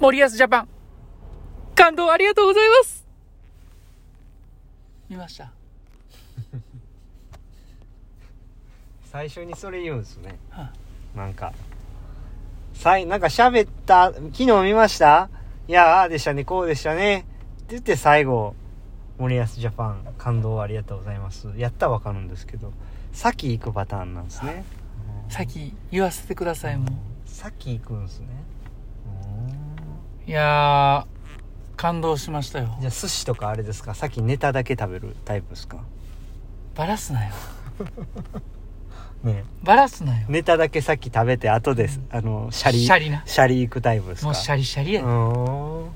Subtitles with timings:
[0.00, 0.68] 森保ジャパン、
[1.74, 3.06] 感動ありがとうございます。
[5.10, 5.52] 見ました。
[9.12, 10.38] 最初にそれ言うんですね。
[10.48, 10.72] は
[11.14, 11.52] なんか。
[12.72, 15.28] さいなんか喋った昨日見ました？
[15.68, 17.18] いやああでしたねこうでしたね。
[17.18, 17.26] って
[17.72, 18.54] 言って最後
[19.18, 21.52] 森保ジャパン感動ありがとうございます。
[21.58, 22.72] やったらわかるんですけど
[23.12, 24.64] 先行くパターンなんですね。
[25.28, 26.86] 先言わせてください、も
[27.26, 28.28] 先行くんですね。
[28.59, 28.59] う。
[30.30, 32.76] いやー、感動しましたよ。
[32.78, 32.86] じ。
[32.86, 33.94] ゃあ寿司とかあれですか？
[33.94, 35.78] 先ネタだけ食べるタイプですか？
[36.76, 37.32] バラすなよ。
[39.24, 39.42] ね。
[39.64, 40.26] バラすなよ。
[40.28, 42.00] ネタだけ先食べて後です。
[42.12, 43.24] あのシャリシャリな。
[43.26, 44.26] シャリ行くタイプですか？
[44.26, 45.10] もうシャリシャリやうで。
[45.10, 45.90] ーん。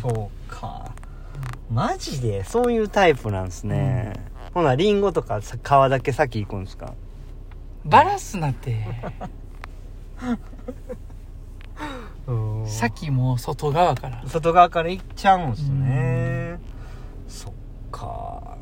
[0.00, 0.92] そうか。
[1.68, 2.44] マジで？
[2.44, 4.12] そういうタイプなんですね、
[4.54, 5.60] ほなリンゴとかさ皮
[5.90, 6.94] だけ先行くんですか？
[7.84, 8.86] バラすなって。
[12.26, 12.66] うん。
[12.66, 14.22] 先もう外側から。
[14.26, 16.58] 外側から行っちゃうんすね。
[17.28, 17.52] そっ
[17.90, 18.56] か。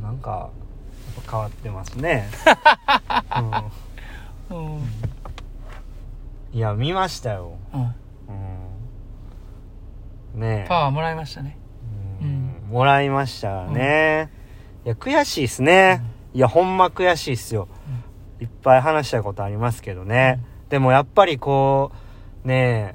[0.00, 0.50] ななんか
[1.30, 2.28] 変わってますね、
[4.50, 4.58] うん。
[4.58, 4.82] うん、
[6.52, 7.56] いや見ましたよ、
[10.34, 10.66] ねえ。
[10.68, 11.58] パワーもらいましたね。
[12.20, 12.62] うん。
[12.68, 14.30] もらいましたね、
[14.84, 16.02] いや悔しいっすね、
[16.34, 17.68] いやほんま悔しいっすよ、
[18.40, 21.96] いっぱい話したことありますけどね、でもやっぱりこう
[22.46, 22.94] ね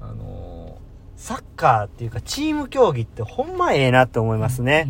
[0.00, 0.80] あのー
[1.16, 4.88] サッカーっていうかチーム競技ってほんまええなって思いますね、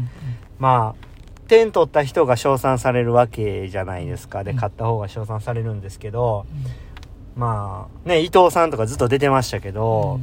[0.61, 1.07] まあ
[1.49, 4.45] 点取った人が称賛されるわけじゃないですか。
[4.45, 4.57] でうん。
[4.57, 6.47] 勝った方が称賛されるんですけど、
[7.37, 7.41] うん。
[7.41, 10.21] まあね伊藤さんとかずっと出てましたけうど、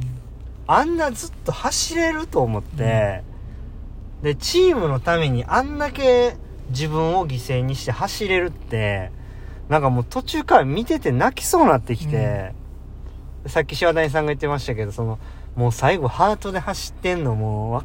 [0.66, 3.22] あんなずっと走れると思って、
[4.22, 6.36] で、チームのためにあんだけ
[6.70, 9.12] 自分を犠牲にして走れるって、
[9.68, 12.54] なんかもう途中から見てて泣きそうになってきて、
[13.48, 15.18] さっき柴谷さんが言ってましたけど、その、
[15.56, 17.84] もう最後ハートで走ってんのもうわ、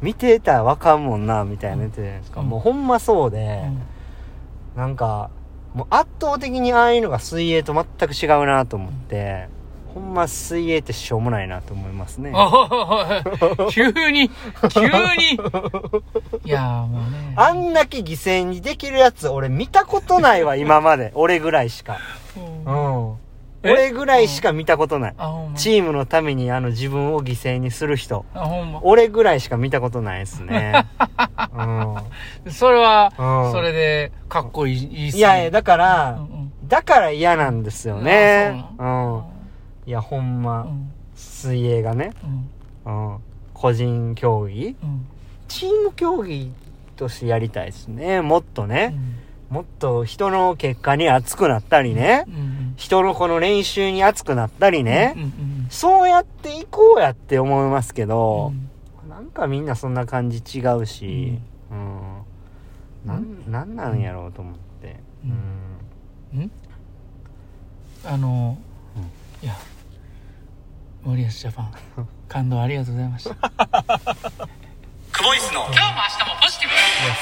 [0.00, 2.40] 見てたらわかんもんな、みたいな言ってたじゃないですか。
[2.40, 3.62] うんもうほんまそうで、
[4.76, 5.30] なんか、
[5.74, 9.48] もう圧倒的にああいうのが水泳と全く違うなと思って、
[9.94, 12.32] ほんま水泳ってしょうもないなと思いますね。
[13.70, 14.28] 急に、
[14.70, 14.88] 急に。
[16.44, 17.34] いやーもうね。
[17.36, 21.12] あんだけ犠牲にできるやつ、俺見たことないわ、今まで。
[21.14, 21.98] 俺ぐらいしか。
[22.66, 23.23] うんうん。
[23.64, 23.72] え？
[23.72, 25.14] 俺ぐらいしか見たことない。
[25.56, 28.24] チームのためにあの自分を犠牲にする人。
[28.82, 30.86] 俺ぐらいしか見たことないですね。
[31.56, 32.52] うん。
[32.52, 35.18] それは、うんそれで、かっこいい、いいっすね。
[35.18, 38.64] いやいや、だかうら、んだから嫌なんですよね。
[38.78, 39.22] うん。
[39.86, 40.90] いや、ほんうま、ん。
[41.14, 42.12] 水泳がね、
[42.86, 43.12] うん。
[43.12, 43.18] うん。
[43.52, 45.06] 個人競技うん。
[45.48, 46.52] チーム競技
[46.96, 48.20] としてやりたいですね。
[48.20, 48.94] もっとね。
[49.54, 52.24] もっと人の結果に熱くなったりね。
[52.26, 52.74] うん。
[52.76, 55.22] 人のこの練習に熱くなったりね、うん。
[55.22, 55.66] うん。
[55.70, 58.52] そうやっていこうやって思いますけうど、
[59.06, 59.08] ん。
[59.08, 61.38] なんかみんなそんな感じ違うし、
[61.70, 62.22] うん。
[63.04, 64.96] なん、なんなんやろうと思って。
[65.24, 65.30] ううん
[66.40, 66.40] ん。
[66.42, 66.50] うん
[68.04, 68.58] あの、
[69.40, 69.54] いや、
[71.04, 71.72] 森保ジャパン、
[72.26, 73.36] 感動ありがとうございました。
[75.14, 76.74] クボイスの、今日も明日もポジティブ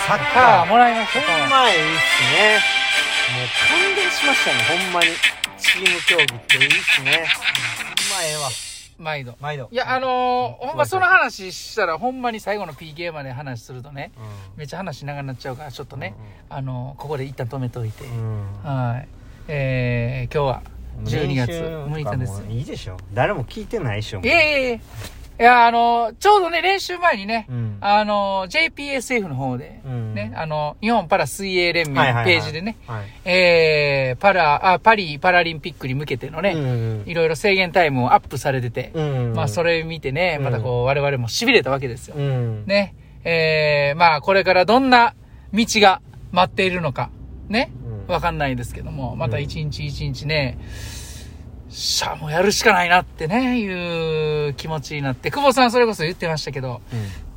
[0.09, 2.59] サッパワーカもらいました、ほんまいいっすね。
[3.37, 5.07] もう感動しましたね、ほんまに。
[5.59, 7.11] チーム競技っていいっすね。
[7.13, 8.49] ほんまええわ。
[8.99, 9.37] 毎度。
[9.41, 9.69] 毎度。
[9.71, 14.11] いや、あのーほんまその話したら、ほんまに最後の PK まで話するとね、
[14.57, 16.15] めっちゃ話長くなっちゃうから、ちょっとね、
[16.49, 18.05] あのーここで一旦止めといて。
[18.05, 18.13] うん。
[18.15, 18.63] うん。
[18.65, 19.09] はい。
[19.49, 20.63] えー、今日は
[21.05, 22.97] 12月6日ですいいでしょ。
[23.13, 24.21] 誰も聞いてないでしょ。
[24.21, 24.81] いえいえいえ。
[25.41, 27.79] いや、あの、ちょうどね、練習前にね、うん。
[27.81, 33.05] あの、JPSF の方で、うんね、あの、日本パラ水泳連盟はいはいはいページでね、はい。
[33.25, 39.33] えー、パラ、あ、パリパラリンピックに向けてのね、うんいろいろ制限タイムをアップされてて、うん。
[39.35, 42.15] まあ、それ見てね、またこう、我々も痺れたわけですよ。
[42.17, 42.65] うん。
[42.67, 42.95] ね、
[43.25, 45.15] えー、まあ、これからどんな
[45.53, 46.01] 道が
[46.31, 47.11] 待っているのか、
[47.49, 50.59] ね、うんわかんないですけども、また一日一日ね、
[51.73, 56.83] しゃあもうやるしかないなってね、いう気持ちになって、久保さんそれこそ言ってましたけど、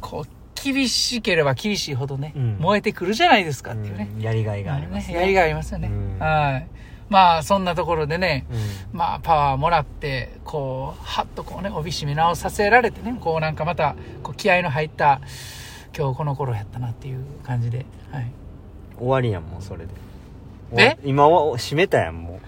[0.01, 0.29] こう、
[0.61, 4.09] 厳しければ厳しいほどね、うん燃えてくるじゃないですかっていうね。
[4.15, 5.15] うんやりがいがありますね。
[5.15, 5.87] やりがいありますよね。
[5.87, 6.67] うんはい。
[7.07, 8.97] まあ、そんなところでね、うん。
[8.97, 15.21] まあ、パワーもらって、こう、はっとこうね、帯締め直させられてね、こうなんかまた、こう気合の入った、
[15.95, 18.31] 今日この頃やったなっていう感じで、はい。
[18.97, 19.91] 終わりやん、もうそれで。
[20.77, 20.97] え？
[21.03, 22.39] 今は閉めたやん、も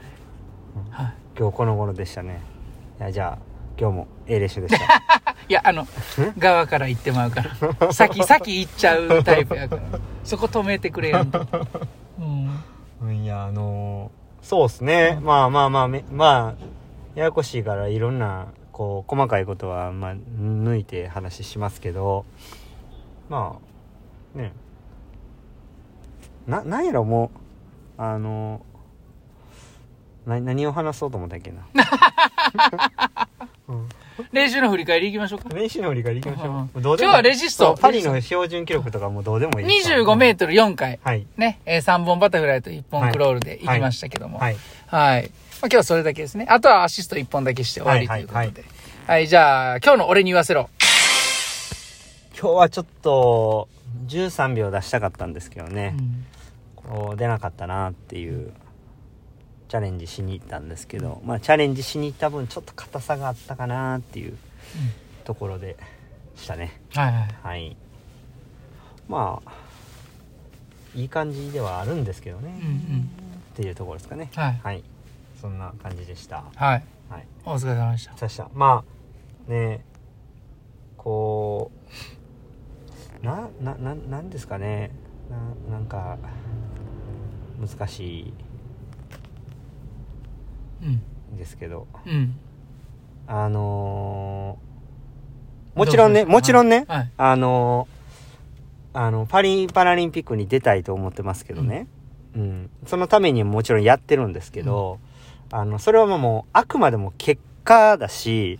[0.75, 0.81] う。
[0.89, 1.13] はい。
[1.37, 2.41] 今日この頃でしたね。
[2.99, 3.37] いや、じゃあ、
[3.79, 4.85] 今日も A 列車でした。
[5.47, 5.87] いや、あの、
[6.37, 7.43] 側から行ってまうか
[7.79, 7.93] ら。
[7.93, 9.81] 先、先行っちゃうタイプやから。
[10.23, 11.45] そこ止めてくれよんと。
[12.19, 12.59] うん。
[13.01, 15.19] うんいや、あのーそうっすね。
[15.21, 16.63] まあまあまあめ、まあ、
[17.15, 22.25] ややこしいからいろんなこう細かいことはまあ抜いて話しますけど
[23.27, 23.57] ま
[24.35, 24.53] あね
[26.45, 27.31] ななんやろも
[27.97, 28.61] うあの
[30.27, 31.65] な何を話そうと思ったっけな、
[33.69, 33.89] うん。
[34.33, 35.49] 練習の振り返りいきましょうか。
[35.49, 36.53] 練習の振り返りいきましょう、うん。
[36.53, 39.67] もうどうでも今日はレジストそうパリの標準記録とかもうどうでもいい。
[39.67, 40.99] です25メートル4回。
[41.01, 41.25] はい。
[41.37, 44.37] ね、えー、3本バタフライと1本クロールで行きましたけども。
[44.39, 44.57] はい。
[44.87, 45.23] はい。
[45.23, 45.29] まあ、
[45.61, 46.45] 今日はそれだけですね。
[46.49, 48.63] あとはアシスト1本だけして終わりとはいいうことで。
[49.07, 49.23] ははい。
[49.23, 50.69] い、じゃあ、今日の俺に言わせろ。
[52.39, 53.67] 今日はちょっと
[54.07, 56.25] 13秒出したかったんですけどね、うん。
[56.75, 58.53] こう出なかったなっていう
[59.67, 64.37] チャレンジしに行ったんですけど、まあチャレンジしに行った分ちょっと硬さがあったかなっていう
[65.25, 65.77] ところで
[66.35, 66.81] したね。
[66.93, 67.35] はいはい。
[67.43, 67.77] はい。
[69.07, 69.51] まあ
[70.95, 73.01] いい感じではあるんですけどね、うんうん。
[73.01, 74.29] っていうところですかね。
[74.35, 74.59] はい。
[74.63, 74.83] はい。
[75.41, 76.43] そんな感じでした。
[76.55, 76.83] はい。
[77.09, 77.27] はい。
[77.45, 78.17] お疲れ様でした。
[78.17, 78.49] さした。
[78.53, 78.83] ま
[79.47, 79.83] あね
[80.97, 81.71] こ
[83.21, 84.91] うななななんですかね。
[85.69, 86.17] ななんか
[87.59, 88.09] 難しうん。
[88.09, 88.46] いん
[91.37, 92.37] ですけどうん。
[93.27, 94.67] あのー
[95.77, 97.11] もちろんねもちろんね、はい。
[97.17, 97.97] あのー
[98.99, 101.87] あのパリパラリンピックに出たいと思ってますけどね、
[102.35, 102.69] うん。
[102.87, 104.99] そのためにもちろんやってるんですけど、
[105.51, 108.57] あのそれはもうあくまでも結果だし、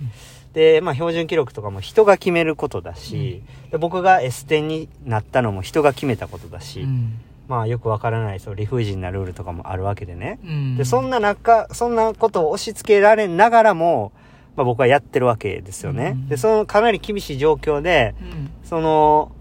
[0.54, 3.42] で、まあ、標準記録とかも人が決めることだし、
[3.72, 7.20] で僕が S 点になったのも人が決めたことだし、うん。
[7.48, 10.78] まあよくわからないそう理不尽なルールとかもあるわけでね、うん。
[10.78, 14.12] でそんな中そんなことを押し付けられながらも、
[14.56, 16.28] まあ、僕はやってるわけですよね、うん。
[16.28, 18.52] でそのかなり厳しい状況でうん。
[18.64, 19.32] その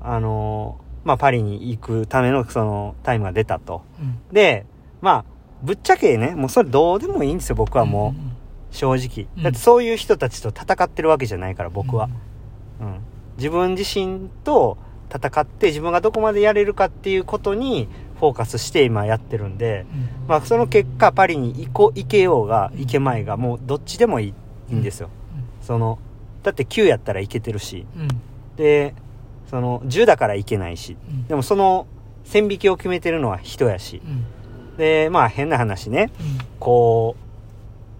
[0.00, 3.82] あのまあパリに行くためのそのタイムが出たと。
[4.00, 4.20] うん。
[4.32, 4.66] で
[5.00, 5.24] まあ
[5.62, 8.36] ぶっちゃけねもうそれどうでもいいんですよ僕はもう、ん
[8.70, 9.26] 正直。
[9.36, 9.42] うん。
[9.42, 12.10] だってそういう人たちと戦ってるわけじゃないから僕は、
[12.80, 13.00] うん、
[13.38, 14.76] 自分自身と
[15.12, 17.88] 戦って自分がどこまでやれるかっていうことに
[18.18, 20.28] フォーカスして今やってるんで、うん。
[20.28, 24.34] まあ、その結果パリに行こう行けようが行けまいがもうどっちでもい
[24.70, 25.10] い,、んですよ
[25.62, 25.98] その
[26.42, 28.08] だって9やったらいけてるしうん。
[28.56, 28.94] で
[29.50, 31.26] その10だからいけないしうん。
[31.26, 31.86] でもその
[32.24, 34.76] 線引きを決めてるのは人やしうん。
[34.76, 36.46] でまあ変な話ねうん。
[36.58, 37.26] こう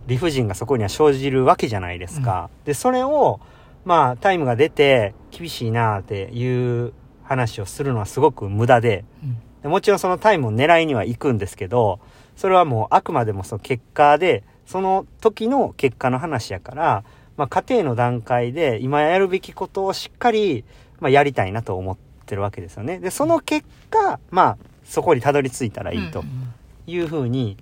[0.08, 3.40] 理不尽がそこには生じるわけじゃないですか、でそれを
[3.86, 6.92] まあタイムが出て厳しいなっていう
[7.22, 9.38] 話をするのはすごく無駄でうん。
[9.62, 12.00] でもちろんそのタイムを狙いには行くんですけど
[12.36, 17.04] それはもうあくまでもその結果でその時の結果の話やから、
[17.36, 20.64] まあ、家庭の段階で今やるべきことをしっかり、
[21.00, 21.96] まあ、やりたいなと思っ
[22.26, 22.98] てるわけですよね。
[22.98, 26.52] でその結果まあそこにたどり着いたらいいとうん。
[26.86, 27.56] いうふうに、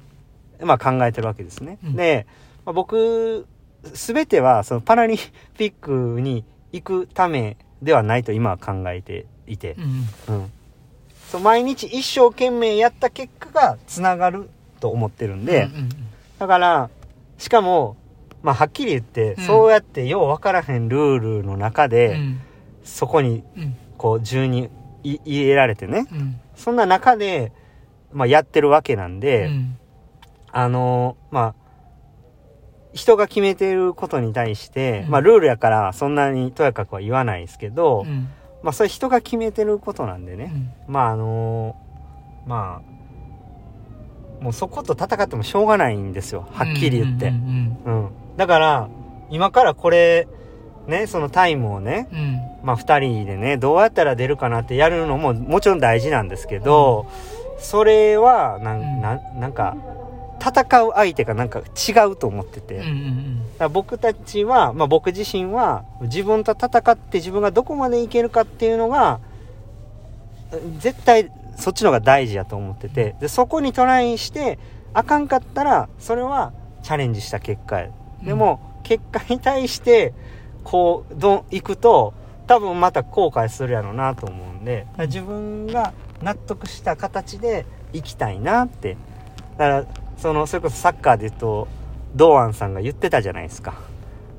[0.60, 1.96] まあ、考えてるわけですね、うん。
[1.96, 2.26] で、
[2.66, 3.46] まあ、僕
[3.92, 5.18] 全てはそのパラリン
[5.56, 9.76] ピックに行くためではないと今は考えていて、
[10.28, 10.34] うん。
[10.34, 10.52] うん、
[11.30, 14.48] そう毎日一生懸命やった結果がつながる
[14.80, 15.88] と思ってるんで、うんうん
[16.36, 16.90] だから
[17.38, 17.96] しかも、
[18.42, 19.44] まあ、はっきり言って、うん。
[19.44, 22.40] そうやってよう分からへんルールの中で、うん。
[22.82, 23.76] そこにうん。
[23.96, 24.68] こう順に
[25.04, 26.06] い入れられてね。
[26.12, 26.40] うん。
[26.56, 27.52] そんな中で、
[28.12, 29.78] まあ、やってるわけなんで、うん。
[30.50, 31.63] あのまあ
[32.94, 35.10] 人が決めてることに対して、うん。
[35.10, 38.28] まあルールやからそんなにとやかくは言わないですけど、うん。
[38.62, 40.52] まあそれ人が決めてることなんでね、
[40.88, 40.92] うん。
[40.92, 41.76] まああの
[42.46, 42.80] ま
[44.40, 46.46] あもうそこと戦ってもしょうがないんですよ。
[46.52, 47.36] はっきり言って、ううん
[48.06, 48.88] んだから
[49.30, 50.28] 今からこれ
[50.86, 52.18] ねそのタイムをねうん。
[52.18, 57.06] うんまあ2人でねどうやったら出るかなってやるのももちろん大事なんですけど、
[57.58, 59.00] それはなん,、うん。
[59.02, 59.76] なんなんか
[60.44, 62.82] 戦う相手がなんか違うと思ってて、
[63.72, 69.20] 僕たちは、まあ、僕自身は自分と戦って自分がどこまでいけるかっていうのが
[70.78, 73.16] 絶対そっちの方が大事やと思ってて。
[73.20, 74.58] でそこにトライして
[74.92, 77.86] あかんかったらそれはチャレンジした結果
[78.22, 80.12] でも、結果に対して
[80.62, 82.12] こうどんいくと
[82.46, 84.86] 多分また後悔するやろうなと思うんで。
[84.98, 88.98] 自分が納得した形で行きたいなって。
[89.56, 91.68] だからそのそれこそサッカーで言うと
[92.14, 93.74] 堂安さんが言ってたじゃないですか。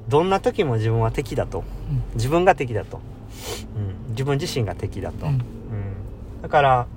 [0.08, 1.64] どんな時も自分は敵だと。
[2.14, 3.00] 自分が敵だと、
[3.76, 5.34] うん、自分自身が敵だと、うん。
[5.34, 5.42] うん、
[6.42, 6.88] だから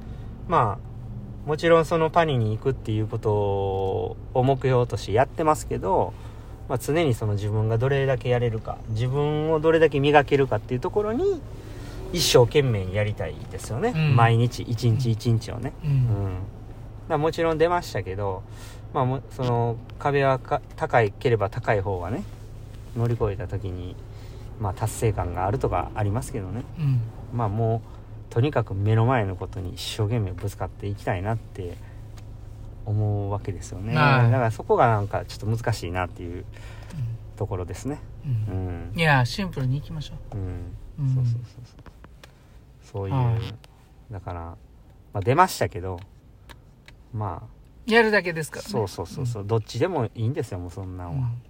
[0.47, 6.13] まあもちろんそのパリに行くっていうことを目標としてやってますけど、
[6.69, 11.41] まあ、常にその自分がどれだけやれるか自分をどれだけ磨けるかっていうところに
[12.13, 14.17] 一生懸命にやりたいですよね、うん。
[14.17, 15.99] 毎日一日一日をね、ううんん、
[17.09, 18.43] だもちろん出ましたけど、
[18.93, 22.23] まあ、もその壁はか高いければ高い方がね
[22.97, 23.97] 乗り越えた時に
[24.61, 26.63] まあ達成感があるとかありますけどね。
[26.79, 27.01] うん。
[27.33, 27.83] まあも
[28.31, 31.77] うとにかく目の前のことに一生懸命ぶつかっていきたいなって
[32.85, 33.95] 思うわけですよね。
[33.95, 34.31] だはい。
[34.31, 36.45] からそこがなんかちょっと難しいなっていう
[37.37, 38.01] ところですね。
[38.49, 38.93] ううん。
[38.95, 40.37] んいやシンプルにいきましょう。
[40.37, 40.41] ん。
[40.41, 40.45] う、
[41.01, 41.83] うん、そうそうそうそう。
[42.83, 44.13] そういう、はい。
[44.13, 44.57] だから、ま
[45.15, 46.01] あ、出ましたけど
[47.15, 47.43] ま
[47.87, 48.69] やるだけですからね。
[48.69, 51.43] あそうそうそうそう、どっちでもいいんですよもうそんなんは、うん。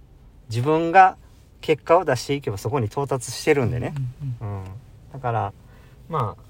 [0.49, 1.17] 自分が
[1.61, 3.93] 結果を出していけばそこに到達してるんでね、
[4.41, 4.63] うんうん
[5.11, 5.53] だから
[6.07, 6.43] まあ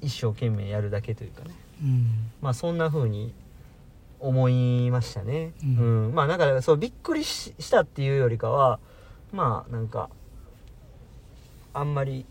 [0.00, 1.50] 一生懸命やるだけというかね。
[1.80, 2.06] うん。
[2.40, 3.32] まあそんな風に
[4.18, 5.52] 思いましたね。
[5.62, 6.10] ううん。
[6.10, 8.80] ん、まあだからそうびっくりししたっていうよりかは
[9.32, 10.10] まあなんか
[11.72, 12.26] あんまり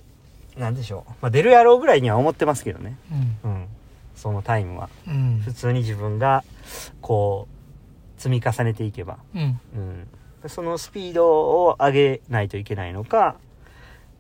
[0.57, 2.97] なんでしょう、まあ、出るやろうぐらいには思ってますけどね。
[3.43, 3.51] うん。
[3.51, 3.67] うん
[4.21, 4.87] そのタイムは。
[5.07, 5.41] うん。
[5.43, 6.43] 普通に自分が
[7.01, 7.47] こ
[8.17, 9.17] う積み重ねていけば。
[9.33, 9.59] うん。
[9.75, 10.07] うん。
[10.47, 13.35] そのスピードを上げないといけないのか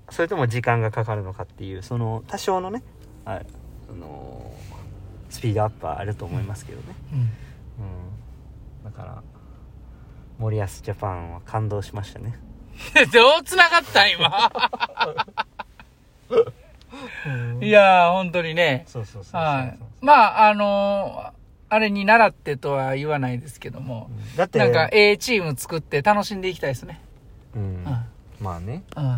[0.09, 2.83] それとも時間がかかるのかっていうその多少のね
[3.25, 3.41] あ
[3.89, 4.51] あの
[5.29, 7.19] スピードアップはあると思いますけどね、うん。
[7.19, 7.27] うん、
[8.83, 9.23] だから
[10.37, 12.37] 森保ジャパンは感動しましたね。
[13.13, 14.51] どう繋がったん今？
[17.65, 18.83] いやー本当にね。
[18.87, 19.41] そうそうそうそう。
[19.41, 20.13] はいま
[20.45, 21.41] ああのー
[21.73, 24.35] あれに習ってとは言わないですけどもうん。
[24.35, 26.99] だってなんか A チーム作って楽しんでいきたいですね。
[27.55, 27.61] うん。
[27.61, 27.83] うん。
[28.41, 29.05] まあね、ううん。
[29.05, 29.09] ん、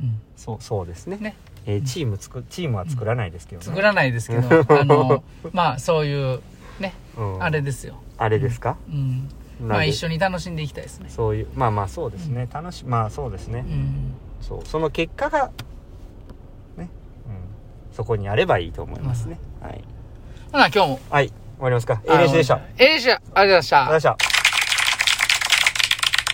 [0.00, 0.20] うん。
[0.34, 1.18] そうそうですね。
[1.18, 1.36] ね。
[1.66, 6.40] えーチーム作チームは作らないですけどね、作らないですけどあのまあそういう
[6.80, 7.42] ねうん。
[7.42, 8.00] あれですよ。
[8.16, 9.28] あれですか、うん。
[9.60, 11.10] まあ一緒に楽しんでいきたいですね。
[11.10, 14.14] そういうまあまあそうですね、楽しまあそうですね、うん。
[14.40, 14.60] そう。
[14.64, 15.50] その結果が
[16.78, 16.88] ね、うん、
[17.92, 19.84] そこにあればいいと思いますね、はい。
[20.52, 21.00] ほな今日も。
[21.10, 21.28] はい。
[21.28, 22.00] 終わりますか。
[22.06, 22.54] A 練習でした。
[22.54, 23.80] ありがとうええしありがとうございました。
[23.80, 24.35] ございました